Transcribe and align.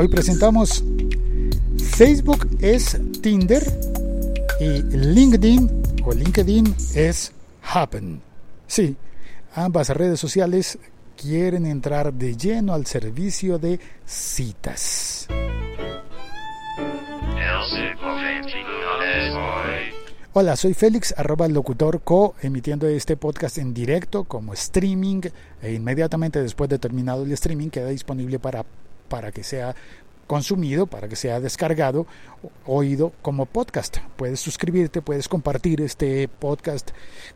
Hoy 0.00 0.08
presentamos 0.08 0.82
Facebook 1.90 2.48
es 2.58 2.98
Tinder 3.20 3.62
y 4.58 4.80
LinkedIn 4.96 5.82
o 6.06 6.14
LinkedIn 6.14 6.74
es 6.94 7.34
Happen. 7.62 8.22
Sí, 8.66 8.96
ambas 9.54 9.90
redes 9.90 10.18
sociales 10.18 10.78
quieren 11.20 11.66
entrar 11.66 12.14
de 12.14 12.34
lleno 12.34 12.72
al 12.72 12.86
servicio 12.86 13.58
de 13.58 13.78
citas. 14.06 15.28
Hola, 20.32 20.56
soy 20.56 20.72
Félix, 20.72 21.12
arroba 21.18 21.46
locutor 21.46 22.00
co, 22.00 22.36
emitiendo 22.40 22.86
este 22.86 23.18
podcast 23.18 23.58
en 23.58 23.74
directo 23.74 24.24
como 24.24 24.54
streaming 24.54 25.22
e 25.60 25.74
inmediatamente 25.74 26.40
después 26.40 26.70
de 26.70 26.78
terminado 26.78 27.24
el 27.24 27.32
streaming 27.32 27.68
queda 27.68 27.88
disponible 27.88 28.38
para, 28.38 28.64
para 29.10 29.32
que 29.32 29.42
sea 29.42 29.74
consumido, 30.26 30.86
para 30.86 31.08
que 31.08 31.16
sea 31.16 31.40
descargado, 31.40 32.06
oído 32.64 33.12
como 33.20 33.46
podcast. 33.46 33.98
Puedes 34.16 34.38
suscribirte, 34.38 35.02
puedes 35.02 35.28
compartir 35.28 35.80
este 35.80 36.28
podcast 36.28 36.92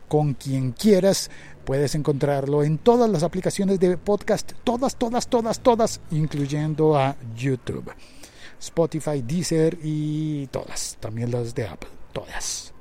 con 0.07 0.33
quien 0.33 0.71
quieras. 0.71 1.29
Puedes 1.65 1.93
encontrarlo 1.93 2.63
en 2.63 2.77
todas 2.77 3.09
las 3.09 3.23
aplicaciones 3.23 3.81
de 3.81 3.97
podcast, 3.97 4.53
todas, 4.63 4.95
todas, 4.95 5.27
todas, 5.27 5.59
todas, 5.59 5.99
incluyendo 6.09 6.97
a 6.97 7.17
YouTube, 7.35 7.91
Spotify, 8.61 9.21
Deezer 9.21 9.77
y 9.83 10.47
todas, 10.47 10.95
también 11.01 11.31
las 11.31 11.53
de 11.53 11.67
Apple, 11.67 11.89
todas. 12.13 12.71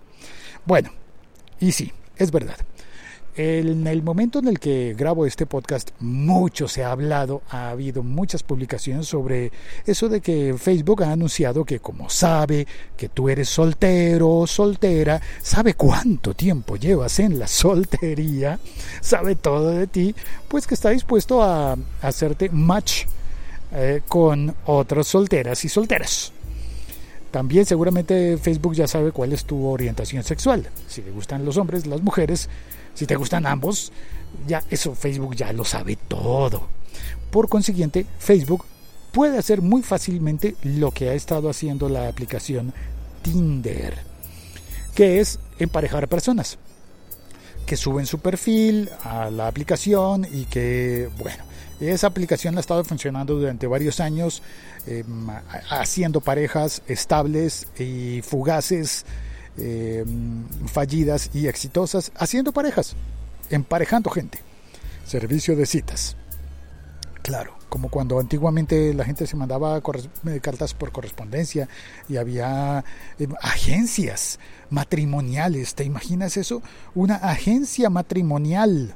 Bueno, 0.65 0.91
y 1.59 1.73
sí, 1.73 1.93
es 2.17 2.31
verdad. 2.31 2.57
En 3.37 3.85
el 3.89 4.03
momento 4.05 4.39
en 4.39 4.47
el 4.47 4.61
que 4.61 4.95
grabo 4.97 5.27
este 5.27 5.45
podcast, 5.45 5.91
mucho 5.99 6.69
se 6.69 6.85
ha 6.85 6.93
hablado, 6.93 7.43
ha 7.51 7.71
habido 7.71 8.05
muchas 8.05 8.45
publicaciones 8.45 9.09
sobre 9.09 9.51
eso 9.87 10.09
de 10.09 10.21
que 10.21 10.55
Facebook 10.57 11.03
ha 11.03 11.11
anunciado 11.11 11.65
que 11.65 11.81
como 11.81 12.09
sabe 12.09 12.65
que 12.97 13.09
tú 13.09 13.29
eres 13.29 13.49
soltero 13.49 14.31
o 14.31 14.47
soltera, 14.47 15.21
sabe 15.43 15.75
cuánto 15.75 16.35
tiempo 16.35 16.77
llevas 16.77 17.19
en 17.19 17.41
la 17.41 17.47
soltería, 17.49 18.61
sabe 19.01 19.35
todo 19.35 19.71
de 19.71 19.89
ti, 19.89 20.15
pues 20.47 20.69
que 20.69 20.75
está 20.75 20.91
dispuesto 20.91 21.43
a 21.43 21.77
hacerte 22.03 22.51
match 22.51 23.07
eh, 23.73 24.03
con 24.07 24.55
otras 24.67 25.09
solteras 25.09 25.65
y 25.65 25.69
solteras. 25.69 26.33
También 27.33 27.67
seguramente 27.67 28.39
Facebook 28.39 28.75
ya 28.75 28.87
sabe 28.87 29.11
cuál 29.11 29.33
es 29.33 29.45
tu 29.45 29.67
orientación 29.67 30.23
sexual. 30.23 30.69
Si 30.87 31.03
te 31.03 31.11
gustan 31.11 31.45
los 31.45 31.57
hombres, 31.57 31.85
las 31.85 32.01
mujeres, 32.01 32.49
si 32.95 33.07
te 33.07 33.17
gustan 33.17 33.47
ambos, 33.47 33.93
ya 34.47 34.63
eso 34.71 34.95
Facebook 34.95 35.37
ya 35.37 35.53
lo 35.53 35.65
sabe 35.65 35.97
todo. 35.97 36.69
Por 37.31 37.49
consiguiente, 37.49 38.07
Facebook 38.19 38.65
puede 39.13 39.39
hacer 39.39 39.63
muy 39.63 39.83
fácilmente 39.83 40.57
lo 40.63 40.91
que 40.91 41.11
ha 41.11 41.15
estado 41.15 41.51
haciendo 41.51 41.89
la 41.89 42.09
aplicación 42.09 42.73
Tinder, 43.23 43.95
que 44.95 45.21
es 45.21 45.39
emparejar 45.59 46.09
personas 46.09 46.59
que 47.65 47.77
suben 47.77 48.07
su 48.07 48.19
perfil 48.19 48.91
a 49.03 49.31
la 49.31 49.47
aplicación 49.47 50.27
y 50.31 50.45
que, 50.45 51.09
bueno, 51.19 51.45
esa 51.81 52.07
aplicación 52.07 52.57
ha 52.57 52.61
estado 52.61 52.85
funcionando 52.85 53.35
durante 53.35 53.67
varios 53.67 54.01
años, 54.01 54.43
em, 54.87 55.29
haciendo 55.71 56.21
parejas 56.21 56.83
estables 56.87 57.67
y 57.79 58.23
fugaces, 58.23 59.05
em, 59.57 60.45
fallidas 60.67 61.31
y 61.35 61.47
exitosas, 61.47 62.13
haciendo 62.17 62.53
parejas, 62.53 62.97
emparejando 63.51 64.11
gente. 64.11 64.39
Servicio 65.07 65.57
de 65.57 65.67
citas. 65.67 66.17
Claro, 67.23 67.55
como 67.69 67.89
cuando 67.89 68.21
antiguamente 68.21 68.93
la 68.95 69.05
gente 69.05 69.27
se 69.27 69.37
mandaba 69.37 69.79
eh, 69.79 70.41
cartas 70.41 70.75
por 70.75 70.93
correspondencia 70.93 71.69
y 72.09 72.19
había 72.19 72.85
em, 73.19 73.33
agencias 73.41 74.39
matrimoniales. 74.71 75.75
¿Te 75.75 75.85
imaginas 75.85 76.37
eso? 76.37 76.63
Una 76.95 77.17
agencia 77.17 77.91
matrimonial 77.91 78.93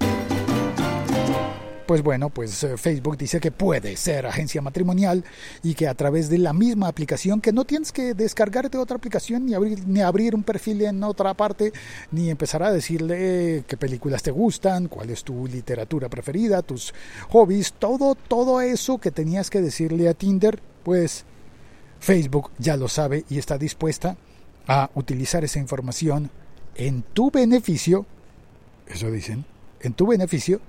pues 1.89 2.03
bueno, 2.03 2.29
pues 2.29 2.63
eh, 2.65 2.77
Facebook 2.77 3.17
dice 3.17 3.41
que 3.41 3.51
puede 3.51 3.97
ser 3.97 4.27
agencia 4.27 4.61
matrimonial 4.61 5.25
y 5.63 5.73
que 5.73 5.89
a 5.89 5.95
través 5.95 6.29
de 6.29 6.37
la 6.37 6.53
misma 6.53 6.87
aplicación, 6.87 7.41
que 7.41 7.51
no 7.51 7.65
tienes 7.65 7.93
que 7.93 8.13
descargarte 8.13 8.77
otra 8.77 8.99
aplicación 8.99 9.47
ni 9.47 9.55
abrir, 9.55 9.89
ni 9.89 10.03
abrir 10.03 10.35
un 10.35 10.43
perfil 10.43 10.83
en 10.83 11.03
otra 11.03 11.33
parte, 11.33 11.73
ni 12.11 12.29
empezar 12.29 12.63
a 12.63 12.73
decirle 12.73 13.65
qué 13.67 13.79
películas 13.79 14.23
te 14.23 14.31
gustan, 14.31 14.89
cuál 14.89 15.09
es 15.09 15.25
tu 15.25 15.47
literatura 15.47 16.11
preferida, 16.11 16.61
tus 16.61 16.93
hobbies, 17.31 17.73
todo, 17.73 18.15
todo 18.15 18.61
eso 18.61 18.99
que 18.99 19.11
tenías 19.11 19.49
que 19.49 19.63
decirle 19.63 20.11
a 20.11 20.15
Tinder, 20.15 20.61
pues 20.83 21.25
Facebook 22.01 22.51
ya 22.59 22.77
lo 22.77 22.89
sabe 22.89 23.25
y 23.31 23.39
está 23.39 23.57
dispuesta 23.57 24.19
a 24.67 24.91
utilizar 24.95 25.43
esa 25.43 25.59
información 25.59 26.29
en 26.75 27.01
tu 27.01 27.31
beneficio, 27.31 28.05
eso 28.89 29.11
dicen, 29.11 29.47
en 29.81 29.95
tu 29.95 30.07
beneficio, 30.07 30.61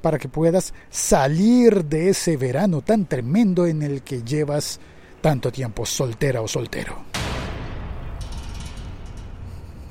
para 0.00 0.18
que 0.18 0.28
puedas 0.28 0.72
salir 0.88 1.84
de 1.84 2.10
ese 2.10 2.36
verano 2.36 2.82
tan 2.82 3.06
tremendo 3.06 3.66
en 3.66 3.82
el 3.82 4.02
que 4.02 4.22
llevas 4.22 4.80
tanto 5.20 5.52
tiempo 5.52 5.84
soltera 5.84 6.40
o 6.40 6.48
soltero. 6.48 6.96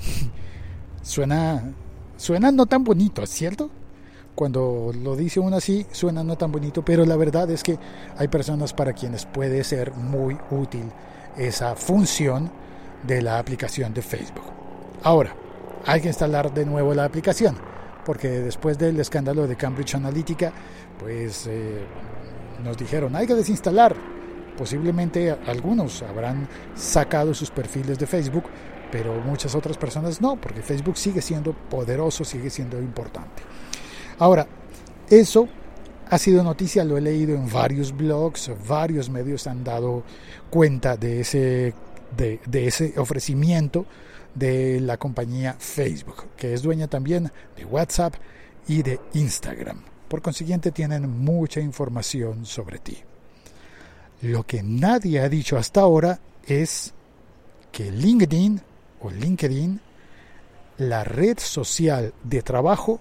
Suena 1.02 1.64
suena 2.18 2.52
no 2.52 2.66
tan 2.66 2.84
bonito, 2.84 3.26
¿cierto? 3.26 3.70
Cuando 4.36 4.92
lo 4.94 5.16
dice 5.16 5.40
uno 5.40 5.58
así, 5.58 5.86
suena 5.92 6.24
no 6.24 6.38
tan 6.38 6.52
bonito, 6.52 6.84
pero 6.84 7.06
la 7.06 7.16
verdad 7.16 7.50
es 7.50 7.64
que 7.64 7.78
hay 8.18 8.28
personas 8.28 8.74
para 8.74 8.94
quienes 8.94 9.26
puede 9.26 9.64
ser 9.64 9.94
muy 9.94 10.38
útil 10.52 10.92
esa 11.38 11.76
función 11.76 12.52
de 13.04 13.22
la 13.22 13.40
aplicación 13.40 13.94
de 13.94 14.02
Facebook. 14.02 14.46
Ahora, 15.04 15.36
hay 15.86 16.02
que 16.02 16.08
instalar 16.08 16.54
de 16.54 16.66
nuevo 16.66 16.94
la 16.94 17.06
aplicación 17.06 17.69
porque 18.10 18.28
después 18.28 18.76
del 18.80 19.00
escándalo 19.00 19.46
de 19.46 19.56
Cambridge 19.56 19.94
Analytica, 19.94 20.52
pues 21.00 21.46
eh, 21.46 21.78
nos 22.64 22.76
dijeron, 22.76 23.16
hay 23.16 23.28
que 23.28 23.36
desinstalar. 23.36 23.96
Posiblemente 24.58 25.38
algunos 25.46 26.02
habrán 26.02 26.48
sacado 26.74 27.36
sus 27.36 27.52
perfiles 27.52 28.00
de 28.00 28.08
Facebook, 28.08 28.46
pero 28.92 29.14
muchas 29.22 29.54
otras 29.54 29.78
personas 29.78 30.22
no, 30.22 30.38
porque 30.38 30.64
Facebook 30.64 30.98
sigue 30.98 31.22
siendo 31.22 31.54
poderoso, 31.54 32.26
sigue 32.26 32.50
siendo 32.50 32.80
importante. 32.80 33.44
Ahora, 34.18 34.48
eso 35.08 35.48
ha 36.10 36.18
sido 36.18 36.42
noticia, 36.42 36.84
lo 36.84 36.98
he 36.98 37.02
leído 37.02 37.36
en 37.36 37.48
varios 37.48 37.96
blogs, 37.96 38.52
varios 38.68 39.12
medios 39.12 39.46
han 39.46 39.64
dado 39.64 40.02
cuenta 40.50 40.98
de 40.98 41.20
ese, 41.20 41.76
de, 42.16 42.40
ese 42.52 42.94
ofrecimiento 42.98 43.86
de 44.36 44.80
la 44.80 44.98
compañía 44.98 45.56
Facebook, 45.60 46.26
que 46.38 46.54
es 46.54 46.62
dueña 46.62 46.88
también 46.88 47.32
de 47.56 47.66
WhatsApp 47.66 48.16
y 48.68 48.84
de 48.84 49.00
Instagram. 49.14 49.82
Por 50.08 50.22
consiguiente, 50.22 50.72
tienen 50.72 51.10
mucha 51.10 51.60
información 51.60 52.46
sobre 52.46 52.80
ti. 52.80 52.98
Lo 54.22 54.46
que 54.46 54.64
nadie 54.64 55.22
ha 55.22 55.30
dicho 55.30 55.58
hasta 55.58 55.82
ahora 55.82 56.20
es 56.46 56.94
que 57.72 57.92
LinkedIn 57.92 58.62
o 59.02 59.12
LinkedIn, 59.12 59.80
la 60.80 61.04
red 61.04 61.38
social 61.40 62.14
de 62.24 62.42
trabajo, 62.42 63.00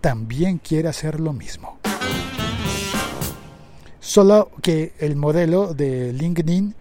también 0.00 0.58
quiere 0.58 0.88
hacer 0.88 1.20
lo 1.20 1.32
mismo. 1.32 1.78
Solo 4.00 4.50
que 4.60 4.92
el 4.98 5.16
modelo 5.16 5.74
de 5.74 6.12
LinkedIn 6.12 6.74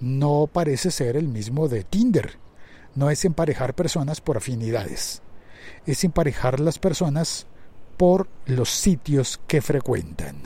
no 0.00 0.48
parece 0.52 0.90
ser 0.90 1.16
el 1.16 1.28
mismo 1.28 1.68
de 1.68 1.84
Tinder, 1.84 2.38
no 2.94 3.10
es 3.10 3.24
emparejar 3.24 3.74
personas 3.74 4.20
por 4.20 4.36
afinidades, 4.36 5.22
es 5.86 6.04
emparejar 6.04 6.60
las 6.60 6.78
personas 6.78 7.46
por 7.96 8.28
los 8.46 8.70
sitios 8.70 9.40
que 9.46 9.60
frecuentan. 9.60 10.42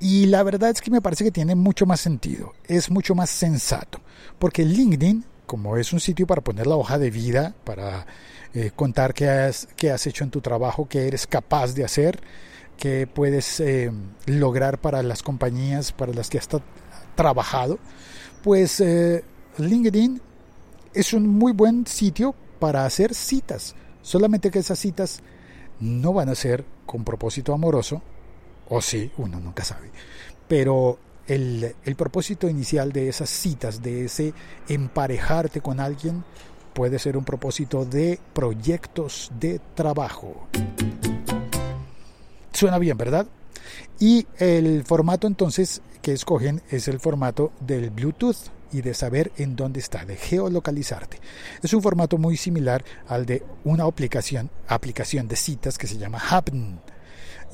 Y 0.00 0.26
la 0.26 0.42
verdad 0.42 0.70
es 0.70 0.82
que 0.82 0.90
me 0.90 1.00
parece 1.00 1.24
que 1.24 1.30
tiene 1.30 1.54
mucho 1.54 1.86
más 1.86 2.00
sentido, 2.00 2.52
es 2.66 2.90
mucho 2.90 3.14
más 3.14 3.30
sensato, 3.30 4.00
porque 4.38 4.64
LinkedIn, 4.64 5.24
como 5.46 5.76
es 5.78 5.92
un 5.92 6.00
sitio 6.00 6.26
para 6.26 6.42
poner 6.42 6.66
la 6.66 6.76
hoja 6.76 6.98
de 6.98 7.10
vida, 7.10 7.54
para 7.64 8.06
eh, 8.52 8.70
contar 8.76 9.14
qué 9.14 9.30
has, 9.30 9.66
qué 9.76 9.90
has 9.90 10.06
hecho 10.06 10.22
en 10.22 10.30
tu 10.30 10.40
trabajo, 10.40 10.88
qué 10.88 11.06
eres 11.06 11.26
capaz 11.26 11.72
de 11.72 11.84
hacer, 11.84 12.20
qué 12.78 13.06
puedes 13.06 13.60
eh, 13.60 13.90
lograr 14.26 14.78
para 14.78 15.02
las 15.02 15.22
compañías 15.22 15.92
para 15.92 16.12
las 16.12 16.28
que 16.30 16.38
has 16.38 16.48
trabajado, 17.14 17.78
pues 18.42 18.80
eh, 18.80 19.24
LinkedIn 19.58 20.20
es 20.92 21.12
un 21.12 21.26
muy 21.26 21.52
buen 21.52 21.86
sitio 21.86 22.34
para 22.58 22.84
hacer 22.84 23.14
citas. 23.14 23.74
Solamente 24.02 24.50
que 24.50 24.58
esas 24.58 24.78
citas 24.78 25.20
no 25.80 26.12
van 26.12 26.28
a 26.28 26.34
ser 26.34 26.64
con 26.86 27.04
propósito 27.04 27.52
amoroso, 27.52 28.02
o 28.68 28.80
sí, 28.80 29.10
uno 29.16 29.40
nunca 29.40 29.64
sabe. 29.64 29.90
Pero 30.46 30.98
el, 31.26 31.74
el 31.84 31.96
propósito 31.96 32.48
inicial 32.48 32.92
de 32.92 33.08
esas 33.08 33.30
citas, 33.30 33.82
de 33.82 34.04
ese 34.04 34.34
emparejarte 34.68 35.60
con 35.60 35.80
alguien, 35.80 36.24
puede 36.74 36.98
ser 36.98 37.16
un 37.16 37.24
propósito 37.24 37.84
de 37.84 38.18
proyectos 38.32 39.30
de 39.38 39.60
trabajo. 39.74 40.48
Suena 42.54 42.78
bien, 42.78 42.96
¿verdad? 42.96 43.26
Y 43.98 44.26
el 44.38 44.84
formato 44.84 45.26
entonces 45.26 45.82
que 46.00 46.12
escogen 46.12 46.62
es 46.70 46.86
el 46.86 47.00
formato 47.00 47.52
del 47.60 47.90
Bluetooth 47.90 48.36
y 48.72 48.80
de 48.80 48.94
saber 48.94 49.32
en 49.36 49.56
dónde 49.56 49.80
está, 49.80 50.04
de 50.04 50.16
geolocalizarte. 50.16 51.20
Es 51.62 51.74
un 51.74 51.82
formato 51.82 52.16
muy 52.16 52.36
similar 52.36 52.84
al 53.08 53.26
de 53.26 53.42
una 53.64 53.84
aplicación, 53.84 54.50
aplicación 54.68 55.26
de 55.26 55.36
citas 55.36 55.78
que 55.78 55.88
se 55.88 55.98
llama 55.98 56.22
Happen 56.30 56.78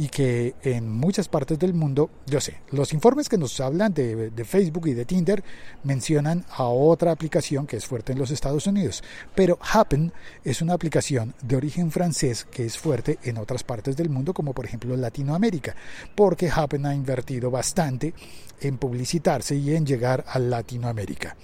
y 0.01 0.09
que 0.09 0.55
en 0.63 0.91
muchas 0.91 1.29
partes 1.29 1.59
del 1.59 1.75
mundo, 1.75 2.09
yo 2.25 2.41
sé, 2.41 2.63
los 2.71 2.95
informes 2.95 3.29
que 3.29 3.37
nos 3.37 3.61
hablan 3.61 3.93
de, 3.93 4.33
Facebook 4.47 4.87
y 4.89 4.95
de 4.95 5.05
Tinder 5.05 5.45
mencionan 5.85 6.47
a 6.57 6.65
otra 6.65 7.13
aplicación 7.13 7.67
que 7.67 7.77
es 7.77 7.85
fuerte 7.85 8.13
en 8.13 8.19
los 8.19 8.31
Estados 8.31 8.67
Unidos, 8.67 9.05
pero 9.35 9.59
Happen 9.61 10.11
es 10.43 10.63
una 10.63 10.73
aplicación 10.73 11.35
de 11.43 11.57
origen 11.57 11.91
francés 11.91 12.47
que 12.51 12.65
es 12.65 12.79
fuerte 12.79 13.19
en 13.25 13.37
otras 13.37 13.63
partes 13.63 13.95
del 13.95 14.09
mundo, 14.09 14.33
como 14.33 14.55
por 14.55 14.65
ejemplo 14.65 14.97
Latinoamérica, 14.97 15.77
porque 16.15 16.49
Happen 16.49 16.87
ha 16.87 16.95
invertido 16.95 17.51
bastante 17.51 18.15
en 18.59 18.79
publicitarse 18.79 19.55
y 19.55 19.75
en 19.75 19.85
llegar 19.85 20.25
a 20.27 20.39
Latinoamérica. 20.39 21.37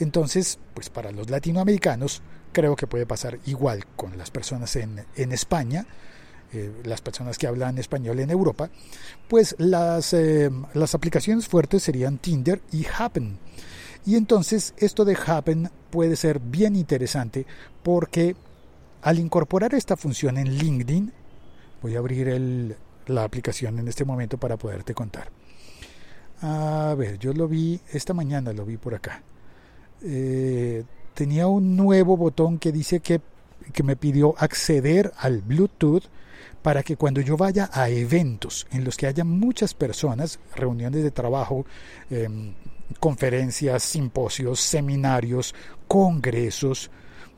Entonces, 0.00 0.58
pues 0.74 0.90
para 0.90 1.12
los 1.12 1.30
latinoamericanos, 1.30 2.20
creo 2.52 2.74
que 2.74 2.88
puede 2.88 3.06
pasar 3.06 3.38
igual 3.46 3.86
con 3.94 4.18
las 4.18 4.32
personas 4.32 4.74
en, 4.74 5.06
en 5.14 5.30
España, 5.30 5.86
eh, 6.52 6.72
las 6.84 7.00
personas 7.00 7.38
que 7.38 7.46
hablan 7.46 7.78
español 7.78 8.20
en 8.20 8.30
Europa, 8.30 8.70
pues 9.28 9.54
las, 9.58 10.12
eh, 10.12 10.50
las 10.74 10.94
aplicaciones 10.94 11.48
fuertes 11.48 11.82
serían 11.82 12.18
Tinder 12.18 12.60
y 12.72 12.86
Happen. 12.98 13.38
Y 14.04 14.16
entonces 14.16 14.74
esto 14.76 15.04
de 15.04 15.16
Happen 15.26 15.70
puede 15.90 16.16
ser 16.16 16.40
bien 16.40 16.76
interesante 16.76 17.46
porque 17.82 18.34
al 19.02 19.18
incorporar 19.18 19.74
esta 19.74 19.96
función 19.96 20.38
en 20.38 20.56
LinkedIn, 20.56 21.12
voy 21.82 21.96
a 21.96 21.98
abrir 21.98 22.28
el, 22.28 22.76
la 23.06 23.24
aplicación 23.24 23.78
en 23.78 23.88
este 23.88 24.04
momento 24.04 24.38
para 24.38 24.56
poderte 24.56 24.94
contar. 24.94 25.30
A 26.40 26.94
ver, 26.96 27.18
yo 27.18 27.32
lo 27.32 27.48
vi 27.48 27.80
esta 27.92 28.14
mañana, 28.14 28.52
lo 28.52 28.64
vi 28.64 28.76
por 28.76 28.94
acá. 28.94 29.22
Eh, 30.02 30.84
tenía 31.14 31.46
un 31.46 31.76
nuevo 31.76 32.16
botón 32.16 32.58
que 32.58 32.72
dice 32.72 33.00
que, 33.00 33.20
que 33.72 33.82
me 33.82 33.96
pidió 33.96 34.34
acceder 34.38 35.12
al 35.18 35.40
Bluetooth 35.40 36.04
para 36.62 36.82
que 36.82 36.96
cuando 36.96 37.20
yo 37.20 37.36
vaya 37.36 37.68
a 37.72 37.88
eventos 37.88 38.66
en 38.70 38.84
los 38.84 38.96
que 38.96 39.06
haya 39.06 39.24
muchas 39.24 39.74
personas, 39.74 40.38
reuniones 40.54 41.02
de 41.02 41.10
trabajo, 41.10 41.66
em, 42.10 42.54
conferencias, 43.00 43.82
simposios, 43.82 44.60
seminarios, 44.60 45.54
congresos, 45.88 46.90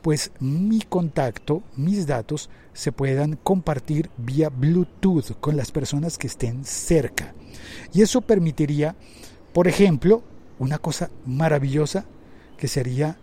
pues 0.02 0.32
mi 0.38 0.82
contacto, 0.82 1.62
mis 1.76 2.06
datos 2.06 2.50
se 2.74 2.92
puedan 2.92 3.36
compartir 3.36 4.10
vía 4.18 4.50
Bluetooth 4.50 5.40
con 5.40 5.56
las 5.56 5.72
personas 5.72 6.18
que 6.18 6.26
estén 6.26 6.64
cerca. 6.64 7.34
Y 7.94 8.02
eso 8.02 8.20
permitiría, 8.20 8.96
por 9.54 9.66
ejemplo, 9.66 10.22
una 10.58 10.78
cosa 10.78 11.10
maravillosa 11.24 12.04
que 12.58 12.68
sería 12.68 13.16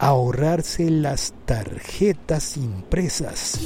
ahorrarse 0.00 0.90
las 0.90 1.34
tarjetas 1.44 2.56
impresas. 2.56 3.60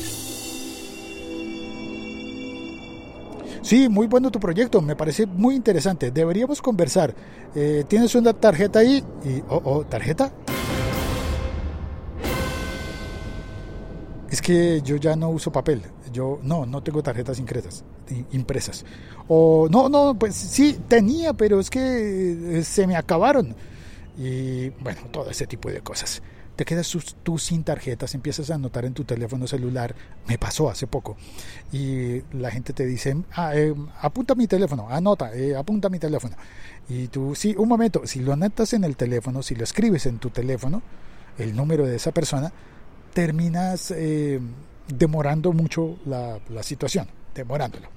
Sí, 3.62 3.88
muy 3.88 4.08
bueno 4.08 4.30
tu 4.30 4.40
proyecto, 4.40 4.82
me 4.82 4.96
parece 4.96 5.26
muy 5.26 5.54
interesante. 5.54 6.10
Deberíamos 6.10 6.60
conversar. 6.60 7.14
Eh, 7.54 7.84
¿Tienes 7.88 8.14
una 8.16 8.32
tarjeta 8.34 8.80
ahí? 8.80 9.02
Y, 9.24 9.40
oh, 9.48 9.62
oh, 9.64 9.84
¿Tarjeta? 9.84 10.32
Es 14.28 14.42
que 14.42 14.82
yo 14.82 14.96
ya 14.96 15.14
no 15.14 15.30
uso 15.30 15.52
papel. 15.52 15.82
Yo 16.12 16.40
no, 16.42 16.66
no 16.66 16.82
tengo 16.82 17.02
tarjetas 17.02 17.38
impresas. 17.38 17.84
impresas. 18.32 18.84
O 19.28 19.68
no, 19.70 19.88
no, 19.88 20.18
pues 20.18 20.34
sí, 20.34 20.78
tenía, 20.88 21.32
pero 21.32 21.60
es 21.60 21.70
que 21.70 22.58
eh, 22.58 22.64
se 22.64 22.88
me 22.88 22.96
acabaron. 22.96 23.54
Y 24.16 24.70
bueno, 24.70 25.02
todo 25.10 25.30
ese 25.30 25.46
tipo 25.46 25.70
de 25.70 25.80
cosas 25.80 26.22
te 26.56 26.64
quedas 26.64 26.96
tú 27.22 27.38
sin 27.38 27.64
tarjetas, 27.64 28.14
empiezas 28.14 28.50
a 28.50 28.54
anotar 28.54 28.84
en 28.84 28.94
tu 28.94 29.04
teléfono 29.04 29.46
celular, 29.46 29.94
me 30.26 30.38
pasó 30.38 30.70
hace 30.70 30.86
poco, 30.86 31.16
y 31.72 32.22
la 32.32 32.50
gente 32.50 32.72
te 32.72 32.86
dice, 32.86 33.16
ah, 33.32 33.56
eh, 33.56 33.74
apunta 34.00 34.34
mi 34.34 34.46
teléfono, 34.46 34.88
anota, 34.88 35.34
eh, 35.34 35.56
apunta 35.56 35.88
mi 35.88 35.98
teléfono. 35.98 36.36
Y 36.88 37.08
tú, 37.08 37.34
sí, 37.34 37.54
un 37.58 37.68
momento, 37.68 38.06
si 38.06 38.20
lo 38.20 38.32
anotas 38.32 38.72
en 38.72 38.84
el 38.84 38.96
teléfono, 38.96 39.42
si 39.42 39.54
lo 39.54 39.64
escribes 39.64 40.06
en 40.06 40.18
tu 40.18 40.30
teléfono, 40.30 40.82
el 41.38 41.56
número 41.56 41.86
de 41.86 41.96
esa 41.96 42.12
persona, 42.12 42.52
terminas 43.12 43.90
eh, 43.90 44.40
demorando 44.86 45.52
mucho 45.52 45.98
la, 46.06 46.38
la 46.50 46.62
situación, 46.62 47.08
demorándolo. 47.34 47.88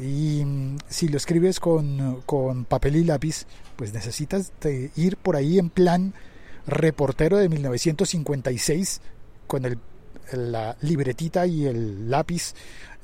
Y 0.00 0.44
mm, 0.44 0.78
si 0.88 1.08
lo 1.08 1.16
escribes 1.16 1.60
con, 1.60 2.22
con, 2.26 2.64
papel 2.64 2.96
y 2.96 3.04
lápiz, 3.04 3.46
pues 3.76 3.92
necesitas 3.92 4.52
ir 4.96 5.16
por 5.16 5.36
ahí 5.36 5.58
en 5.58 5.70
plan 5.70 6.14
reportero 6.66 7.38
de 7.38 7.48
1956 7.48 9.00
con 9.46 9.64
el, 9.64 9.78
la 10.32 10.76
libretita 10.80 11.46
y 11.46 11.66
el 11.66 12.10
lápiz 12.10 12.54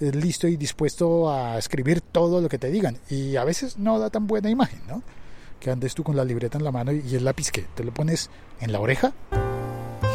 eh, 0.01 0.13
listo 0.13 0.47
y 0.47 0.57
dispuesto 0.57 1.31
a 1.33 1.59
escribir 1.59 2.01
todo 2.01 2.41
lo 2.41 2.49
que 2.49 2.59
te 2.59 2.71
digan. 2.71 2.99
Y 3.09 3.37
a 3.37 3.45
veces 3.45 3.79
no 3.79 3.99
da 3.99 4.11
tan 4.11 4.27
buena 4.27 4.51
imagen, 4.51 4.81
¿no? 4.87 5.03
Que 5.61 5.71
andes 5.71 5.95
tú 5.95 6.05
con 6.05 6.17
la 6.17 6.25
libreta 6.25 6.59
en 6.59 6.65
la 6.65 6.73
mano 6.73 6.93
y 6.93 7.15
el 7.15 7.25
lápiz 7.25 7.51
que 7.51 7.63
te 7.63 7.85
lo 7.85 7.93
pones 7.93 8.31
en 8.61 8.73
la 8.73 8.81
oreja. 8.81 9.13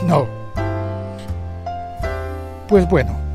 No. 0.06 0.28
Pues 2.68 2.88
bueno. 2.90 3.31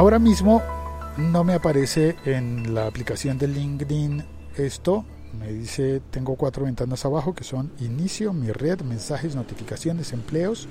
Ahora 0.00 0.18
mismo 0.18 0.62
no 1.18 1.44
me 1.44 1.52
aparece 1.52 2.16
en 2.24 2.72
la 2.74 2.86
aplicación 2.86 3.36
de 3.36 3.46
LinkedIn 3.48 4.24
esto, 4.56 5.04
me 5.38 5.52
dice, 5.52 6.00
tengo 6.10 6.36
cuatro 6.36 6.64
ventanas 6.64 7.04
abajo 7.04 7.34
que 7.34 7.44
son 7.44 7.70
inicio, 7.80 8.32
mi 8.32 8.50
red, 8.50 8.80
mensajes, 8.80 9.34
notificaciones, 9.34 10.14
empleos. 10.14 10.68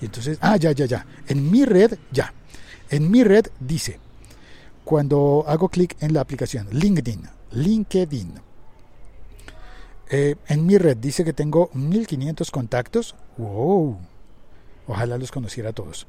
Y 0.00 0.06
entonces, 0.06 0.38
ah, 0.40 0.56
ya, 0.56 0.72
ya, 0.72 0.86
ya. 0.86 1.04
En 1.26 1.50
mi 1.50 1.66
red, 1.66 1.98
ya. 2.10 2.32
En 2.88 3.10
mi 3.10 3.22
red 3.22 3.48
dice, 3.60 4.00
cuando 4.82 5.44
hago 5.46 5.68
clic 5.68 5.94
en 6.00 6.14
la 6.14 6.22
aplicación 6.22 6.66
LinkedIn, 6.70 7.20
LinkedIn, 7.52 8.32
eh, 10.08 10.36
en 10.48 10.64
mi 10.64 10.78
red 10.78 10.96
dice 10.96 11.22
que 11.22 11.34
tengo 11.34 11.68
1500 11.74 12.50
contactos. 12.50 13.14
¡Wow! 13.36 13.98
Ojalá 14.86 15.18
los 15.18 15.30
conociera 15.30 15.74
todos. 15.74 16.06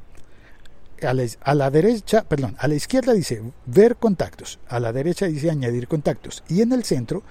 A 1.02 1.54
la, 1.54 1.70
derecha, 1.70 2.24
perdón, 2.24 2.56
a 2.58 2.68
la 2.68 2.76
izquierda 2.76 3.14
dice 3.14 3.42
ver 3.66 3.98
contactos, 3.98 4.60
a 4.70 4.80
la 4.80 4.94
derecha 4.94 5.26
dice 5.26 5.52
añadir 5.52 5.90
contactos 5.90 6.44
y 6.48 6.62
en 6.62 6.72
el 6.72 6.86
centro 6.86 7.22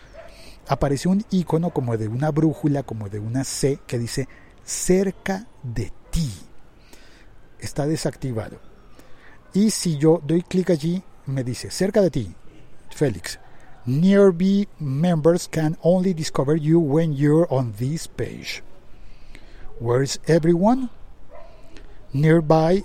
aparece 0.69 1.09
un 1.09 1.25
icono 1.31 1.71
como 1.71 1.97
de 1.97 2.09
una 2.09 2.31
brújula, 2.31 2.83
como 2.83 3.09
de 3.09 3.21
una 3.21 3.43
C 3.45 3.79
que 3.87 3.99
dice 3.99 4.29
cerca 4.65 5.47
de 5.63 5.93
ti. 6.11 6.31
Está 7.59 7.87
desactivado. 7.87 8.61
Y 9.55 9.71
si 9.71 9.97
yo 9.97 10.21
doy 10.23 10.43
clic 10.43 10.71
allí, 10.71 11.03
me 11.27 11.43
dice 11.43 11.71
cerca 11.71 12.03
de 12.03 12.11
ti, 12.11 12.35
Félix. 12.91 13.39
Nearby 13.87 14.67
members 14.79 15.47
can 15.47 15.77
only 15.83 16.15
discover 16.15 16.57
you 16.57 16.81
when 16.81 17.15
you're 17.15 17.47
on 17.51 17.73
this 17.75 18.07
page. 18.07 18.63
Where's 19.79 20.19
everyone? 20.27 20.89
Nearby, 22.13 22.85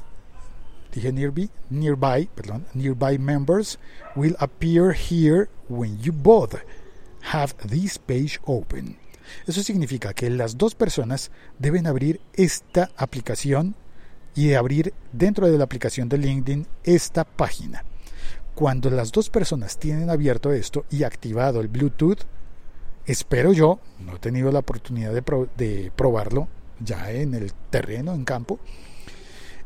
dije 0.93 1.12
nearby, 1.12 1.50
nearby, 1.69 2.29
perdón, 2.36 2.65
nearby 2.74 3.17
members 3.17 3.79
will 4.15 4.36
appear 4.39 4.93
here 4.93 5.50
when 5.67 6.00
you 6.00 6.12
both 6.12 6.55
have 7.31 7.53
this 7.67 7.98
page 7.98 8.39
open. 8.46 8.98
Eso 9.48 9.62
significa 9.63 10.13
que 10.13 10.29
las 10.29 10.58
dos 10.58 10.75
personas 10.75 11.31
deben 11.60 11.88
abrir 11.88 12.19
esta 12.34 12.89
aplicación 12.98 13.75
y 14.36 14.53
abrir 14.53 14.93
dentro 15.12 15.50
de 15.50 15.58
la 15.58 15.63
aplicación 15.63 16.10
de 16.10 16.17
LinkedIn 16.17 16.67
esta 16.84 17.24
página. 17.24 17.84
Cuando 18.55 18.89
las 18.89 19.12
dos 19.12 19.29
personas 19.29 19.77
tienen 19.77 20.10
abierto 20.10 20.51
esto 20.51 20.86
y 20.89 21.03
activado 21.03 21.62
el 21.62 21.67
Bluetooth, 21.67 22.19
espero 23.05 23.53
yo, 23.53 23.79
no 24.00 24.15
he 24.15 24.19
tenido 24.19 24.51
la 24.51 24.60
oportunidad 24.60 25.13
de, 25.13 25.24
de 25.58 25.91
probarlo 25.96 26.48
ya 26.79 27.12
en 27.12 27.34
el 27.34 27.53
terreno, 27.69 28.13
en 28.13 28.25
campo, 28.25 28.60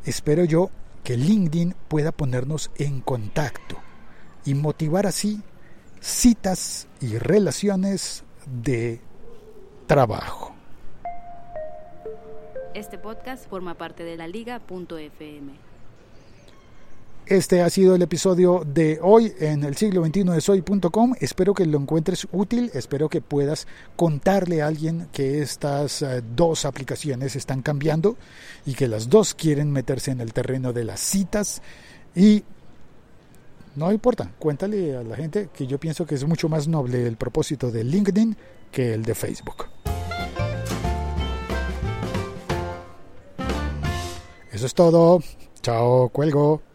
espero 0.05 0.43
yo 0.43 0.69
que 1.03 1.17
LinkedIn 1.17 1.75
pueda 1.87 2.11
ponernos 2.11 2.71
en 2.77 3.01
contacto 3.01 3.77
y 4.45 4.53
motivar 4.53 5.05
así 5.05 5.41
citas 5.99 6.87
y 7.01 7.17
relaciones 7.17 8.23
de 8.45 9.01
trabajo. 9.87 10.53
Este 12.73 12.97
podcast 12.97 13.47
forma 13.47 13.75
parte 13.75 14.03
de 14.03 14.17
la 14.17 14.27
liga.fm. 14.27 15.72
Este 17.25 17.61
ha 17.61 17.69
sido 17.69 17.95
el 17.95 18.01
episodio 18.01 18.65
de 18.65 18.99
hoy 19.01 19.33
en 19.39 19.63
el 19.63 19.77
siglo 19.77 20.03
XXI 20.03 20.23
de 20.23 20.41
soy.com. 20.41 21.13
Espero 21.21 21.53
que 21.53 21.65
lo 21.65 21.77
encuentres 21.77 22.27
útil, 22.33 22.69
espero 22.73 23.07
que 23.07 23.21
puedas 23.21 23.65
contarle 23.95 24.61
a 24.61 24.67
alguien 24.67 25.07
que 25.13 25.41
estas 25.41 26.01
eh, 26.01 26.21
dos 26.35 26.65
aplicaciones 26.65 27.37
están 27.37 27.61
cambiando 27.61 28.17
y 28.65 28.73
que 28.73 28.89
las 28.89 29.07
dos 29.07 29.35
quieren 29.35 29.71
meterse 29.71 30.11
en 30.11 30.19
el 30.19 30.33
terreno 30.33 30.73
de 30.73 30.83
las 30.83 30.99
citas 30.99 31.61
y 32.13 32.43
no 33.77 33.91
importa, 33.93 34.29
cuéntale 34.37 34.97
a 34.97 35.03
la 35.03 35.15
gente 35.15 35.47
que 35.53 35.65
yo 35.65 35.79
pienso 35.79 36.05
que 36.05 36.15
es 36.15 36.25
mucho 36.25 36.49
más 36.49 36.67
noble 36.67 37.07
el 37.07 37.15
propósito 37.15 37.71
de 37.71 37.85
LinkedIn 37.85 38.35
que 38.69 38.93
el 38.93 39.03
de 39.03 39.15
Facebook. 39.15 39.67
Eso 44.51 44.65
es 44.65 44.73
todo. 44.73 45.21
Chao, 45.61 46.09
cuelgo. 46.09 46.72